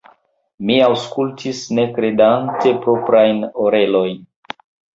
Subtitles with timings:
[0.69, 4.21] Mi aŭskultis, ne kredante proprajn orelojn.